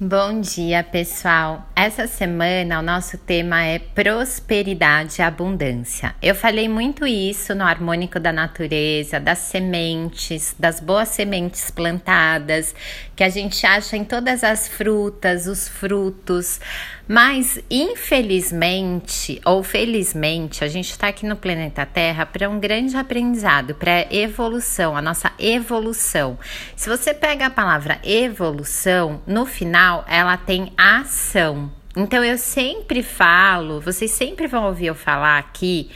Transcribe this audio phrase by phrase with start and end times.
[0.00, 1.68] Bom dia, pessoal.
[1.74, 6.14] Essa semana o nosso tema é prosperidade e abundância.
[6.22, 12.76] Eu falei muito isso no harmônico da natureza, das sementes, das boas sementes plantadas,
[13.16, 16.60] que a gente acha em todas as frutas, os frutos.
[17.08, 23.74] Mas, infelizmente ou felizmente, a gente está aqui no planeta Terra para um grande aprendizado,
[23.74, 26.38] para evolução, a nossa evolução.
[26.76, 31.70] Se você pega a palavra evolução, no final ela tem ação.
[31.96, 35.90] Então, eu sempre falo, vocês sempre vão ouvir eu falar aqui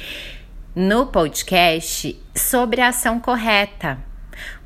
[0.74, 3.98] no podcast sobre a ação correta.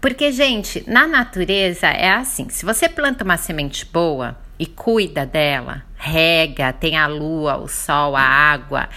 [0.00, 5.82] Porque, gente, na natureza é assim: se você planta uma semente boa e cuida dela,
[5.96, 8.88] rega, tem a lua, o sol, a água,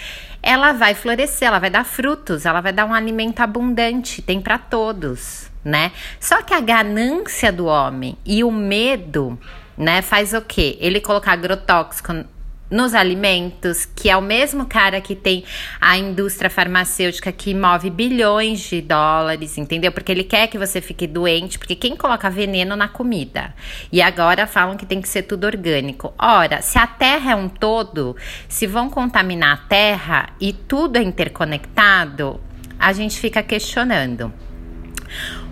[0.42, 4.58] ela vai florescer, ela vai dar frutos, ela vai dar um alimento abundante, tem para
[4.58, 5.92] todos, né?
[6.20, 9.38] Só que a ganância do homem e o medo,
[9.80, 10.78] né, faz o quê?
[10.82, 12.14] Ele colocar agrotóxico
[12.70, 15.44] nos alimentos, que é o mesmo cara que tem
[15.82, 19.92] a indústria farmacêutica que move bilhões de dólares, entendeu?
[19.92, 23.56] Porque ele quer que você fique doente, porque quem coloca veneno na comida?
[23.92, 26.14] E agora falam que tem que ser tudo orgânico.
[26.20, 28.16] Ora, se a terra é um todo,
[28.48, 32.40] se vão contaminar a terra e tudo é interconectado,
[32.78, 34.32] a gente fica questionando.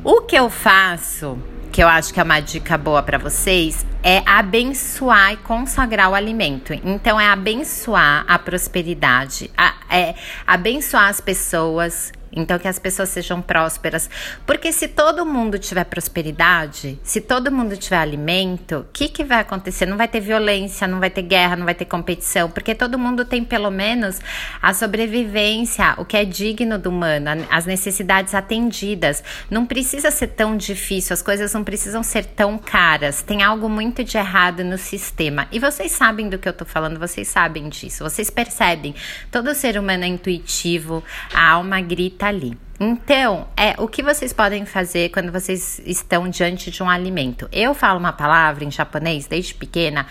[0.04, 1.40] O que eu faço
[1.78, 6.16] que eu acho que é uma dica boa para vocês, é abençoar e consagrar o
[6.16, 6.74] alimento.
[6.74, 10.16] Então, é abençoar a prosperidade, a, é
[10.48, 14.10] abençoar as pessoas, então, que as pessoas sejam prósperas.
[14.46, 19.40] Porque se todo mundo tiver prosperidade, se todo mundo tiver alimento, o que, que vai
[19.40, 19.86] acontecer?
[19.86, 22.50] Não vai ter violência, não vai ter guerra, não vai ter competição.
[22.50, 24.20] Porque todo mundo tem, pelo menos,
[24.62, 29.24] a sobrevivência, o que é digno do humano, as necessidades atendidas.
[29.50, 33.22] Não precisa ser tão difícil, as coisas não precisam ser tão caras.
[33.22, 35.48] Tem algo muito de errado no sistema.
[35.52, 38.96] E vocês sabem do que eu tô falando, vocês sabem disso, vocês percebem.
[39.32, 42.58] Todo ser humano é intuitivo, a alma grita tá ali.
[42.80, 47.48] Então, é o que vocês podem fazer quando vocês estão diante de um alimento.
[47.52, 50.06] Eu falo uma palavra em japonês desde pequena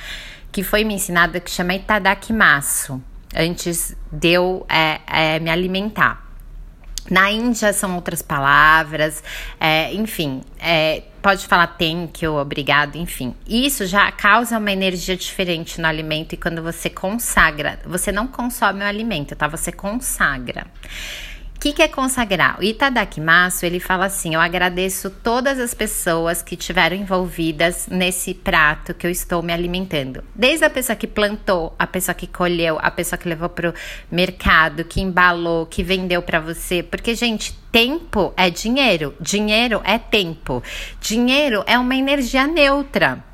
[0.51, 3.03] que foi me ensinada que chama itadakimasu,
[3.37, 6.25] antes de eu é, é, me alimentar.
[7.11, 9.23] Na Índia são outras palavras,
[9.61, 13.35] é, enfim, é, pode falar thank you, obrigado, enfim.
[13.47, 18.83] Isso já causa uma energia diferente no alimento e quando você consagra, você não consome
[18.83, 19.47] o alimento, tá?
[19.47, 20.67] Você consagra.
[21.57, 22.61] O que, que, é consagrar?
[22.61, 28.93] O Itadakimasu, ele fala assim: eu agradeço todas as pessoas que tiveram envolvidas nesse prato
[28.93, 30.23] que eu estou me alimentando.
[30.35, 33.75] Desde a pessoa que plantou, a pessoa que colheu, a pessoa que levou para o
[34.11, 36.83] mercado, que embalou, que vendeu para você.
[36.83, 40.63] Porque, gente, tempo é dinheiro, dinheiro é tempo,
[41.01, 43.25] dinheiro é uma energia neutra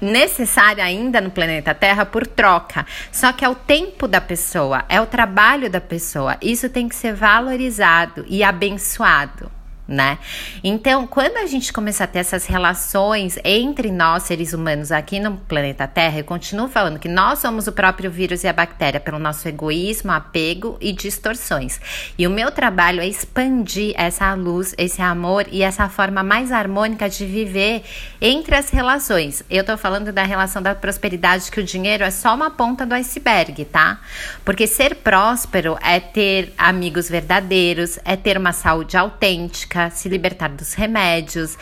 [0.00, 2.86] necessária ainda no planeta Terra por troca.
[3.12, 6.36] Só que é o tempo da pessoa, é o trabalho da pessoa.
[6.40, 9.59] Isso tem que ser valorizado e abençoado
[9.90, 10.18] né?
[10.62, 15.36] Então, quando a gente começa a ter essas relações entre nós, seres humanos, aqui no
[15.36, 19.18] planeta Terra, eu continuo falando que nós somos o próprio vírus e a bactéria pelo
[19.18, 21.80] nosso egoísmo, apego e distorções.
[22.16, 27.08] E o meu trabalho é expandir essa luz, esse amor e essa forma mais harmônica
[27.08, 27.82] de viver
[28.20, 29.42] entre as relações.
[29.50, 32.94] Eu tô falando da relação da prosperidade, que o dinheiro é só uma ponta do
[32.94, 33.98] iceberg, tá?
[34.44, 40.74] Porque ser próspero é ter amigos verdadeiros, é ter uma saúde autêntica se libertar dos
[40.74, 41.56] remédios,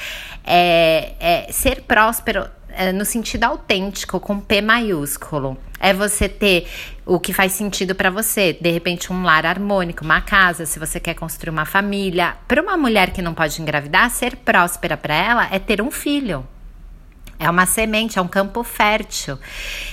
[0.44, 5.58] é, é ser próspero é, no sentido autêntico, com P maiúsculo.
[5.80, 6.66] É você ter
[7.04, 10.98] o que faz sentido para você, de repente um lar harmônico, uma casa, se você
[10.98, 12.36] quer construir uma família.
[12.46, 16.46] Para uma mulher que não pode engravidar, ser próspera para ela é ter um filho.
[17.38, 19.38] É uma semente, é um campo fértil.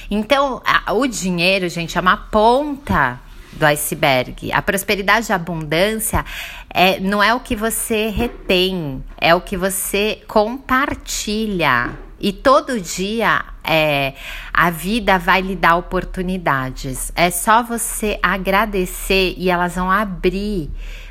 [0.09, 3.19] Então, a, o dinheiro, gente, é uma ponta
[3.56, 4.52] do iceberg.
[4.52, 6.24] A prosperidade e a abundância
[6.70, 11.98] é, não é o que você retém, é o que você compartilha.
[12.20, 14.13] E todo dia é,
[14.54, 17.12] a vida vai lhe dar oportunidades.
[17.16, 20.69] É só você agradecer e elas vão abrir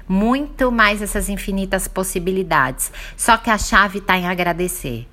[0.08, 2.93] muito mais essas infinitas possibilidades.
[3.17, 5.06] Só que a chave está em agradecer.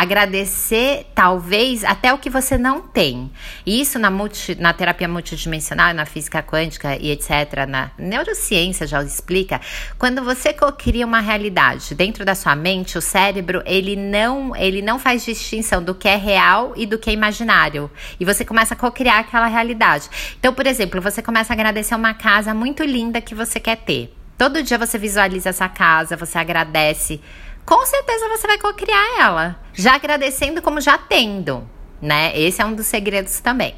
[0.00, 3.32] Agradecer, talvez, até o que você não tem.
[3.66, 9.60] Isso na, multi, na terapia multidimensional, na física quântica e etc., na neurociência já explica.
[9.98, 15.00] Quando você cria uma realidade dentro da sua mente, o cérebro, ele não, ele não
[15.00, 17.90] faz distinção do que é real e do que é imaginário.
[18.20, 20.08] E você começa a co-criar aquela realidade.
[20.38, 24.14] Então, por exemplo, você começa a agradecer uma casa muito linda que você quer ter.
[24.38, 27.20] Todo dia você visualiza essa casa, você agradece
[27.68, 29.60] com certeza você vai co-criar ela.
[29.74, 31.68] Já agradecendo como já tendo.
[32.00, 32.32] né?
[32.34, 33.74] Esse é um dos segredos também.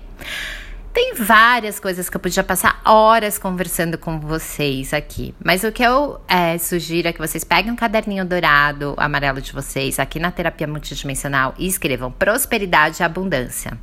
[0.92, 5.34] Tem várias coisas que eu podia passar horas conversando com vocês aqui.
[5.44, 9.52] Mas o que eu é, sugiro é que vocês peguem um caderninho dourado, amarelo de
[9.52, 13.76] vocês, aqui na terapia multidimensional e escrevam prosperidade e abundância.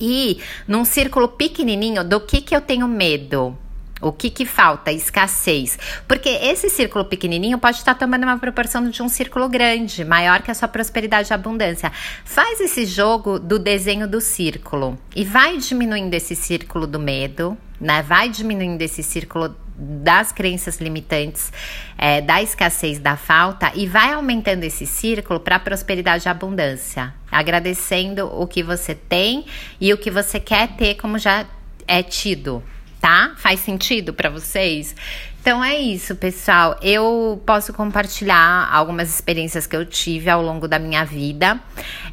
[0.00, 3.56] E num círculo pequenininho, do que, que eu tenho medo?
[4.02, 4.90] O que que falta?
[4.90, 5.78] Escassez.
[6.08, 10.50] Porque esse círculo pequenininho pode estar tomando uma proporção de um círculo grande, maior que
[10.50, 11.92] a sua prosperidade e abundância.
[12.24, 18.02] Faz esse jogo do desenho do círculo e vai diminuindo esse círculo do medo, né?
[18.02, 21.52] Vai diminuindo esse círculo das crenças limitantes,
[21.96, 28.26] é, da escassez, da falta e vai aumentando esse círculo para prosperidade e abundância, agradecendo
[28.26, 29.46] o que você tem
[29.80, 31.46] e o que você quer ter como já
[31.86, 32.62] é tido,
[33.02, 33.32] tá?
[33.36, 34.94] Faz sentido para vocês?
[35.40, 36.78] Então é isso, pessoal.
[36.80, 41.60] Eu posso compartilhar algumas experiências que eu tive ao longo da minha vida,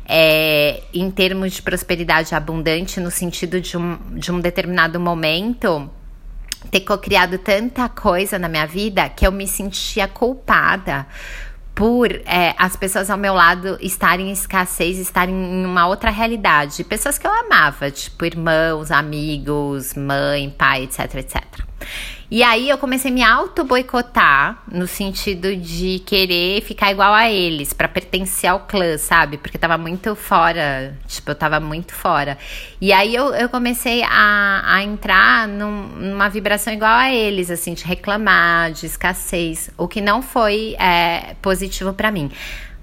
[0.04, 5.88] é, em termos de prosperidade abundante, no sentido de um, de um determinado momento
[6.72, 11.08] ter criado tanta coisa na minha vida que eu me sentia culpada
[11.80, 16.84] por é, as pessoas ao meu lado estarem em escassez, estarem em uma outra realidade.
[16.84, 21.69] Pessoas que eu amava, tipo irmãos, amigos, mãe, pai, etc, etc.
[22.32, 27.74] E aí eu comecei a me auto-boicotar no sentido de querer ficar igual a eles,
[27.74, 29.38] para pertencer ao clã, sabe?
[29.38, 32.38] Porque tava muito fora, tipo, eu tava muito fora.
[32.80, 37.74] E aí eu, eu comecei a, a entrar num, numa vibração igual a eles, assim,
[37.74, 42.30] de reclamar, de escassez, o que não foi é, positivo para mim.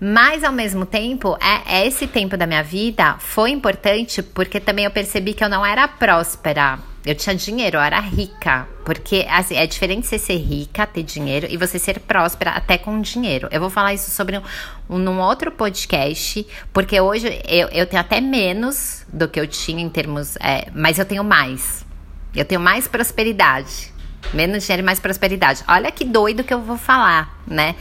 [0.01, 4.85] Mas ao mesmo tempo, é, é, esse tempo da minha vida foi importante porque também
[4.85, 8.67] eu percebi que eu não era próspera eu tinha dinheiro, eu era rica.
[8.85, 13.01] Porque, assim, é diferente você ser rica, ter dinheiro, e você ser próspera até com
[13.01, 13.49] dinheiro.
[13.53, 14.43] Eu vou falar isso sobre um,
[14.91, 19.81] um num outro podcast, porque hoje eu, eu tenho até menos do que eu tinha
[19.81, 20.35] em termos.
[20.41, 21.87] É, mas eu tenho mais.
[22.35, 23.95] Eu tenho mais prosperidade.
[24.35, 25.63] Menos dinheiro e mais prosperidade.
[25.69, 27.77] Olha que doido que eu vou falar, né?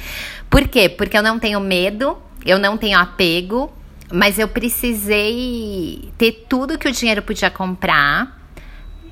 [0.51, 0.87] Por quê?
[0.87, 3.73] Porque eu não tenho medo, eu não tenho apego,
[4.13, 8.44] mas eu precisei ter tudo que o dinheiro podia comprar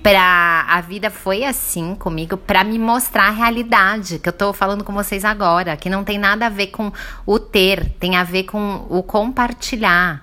[0.04, 4.84] pra a vida foi assim comigo para me mostrar a realidade que eu tô falando
[4.84, 6.92] com vocês agora, que não tem nada a ver com
[7.26, 10.22] o ter, tem a ver com o compartilhar.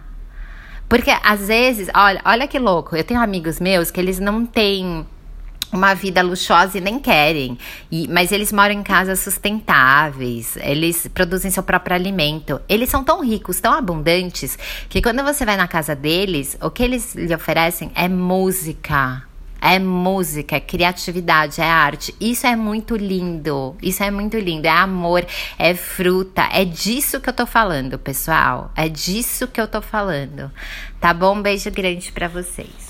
[0.87, 5.07] Porque às vezes, olha, olha que louco, eu tenho amigos meus que eles não têm
[5.73, 7.57] uma vida luxuosa e nem querem.
[7.91, 12.61] E, mas eles moram em casas sustentáveis, eles produzem seu próprio alimento.
[12.69, 16.83] Eles são tão ricos, tão abundantes, que quando você vai na casa deles, o que
[16.83, 19.30] eles lhe oferecem é música,
[19.61, 22.15] é música, é criatividade, é arte.
[22.21, 23.77] Isso é muito lindo.
[23.83, 24.67] Isso é muito lindo.
[24.67, 25.27] É amor,
[25.59, 26.49] é fruta.
[26.53, 28.73] É disso que eu tô falando, pessoal.
[28.77, 30.51] É disso que eu tô falando.
[31.01, 31.37] Tá bom?
[31.37, 32.90] Um beijo grande para vocês.